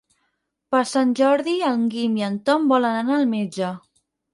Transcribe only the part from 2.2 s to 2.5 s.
i en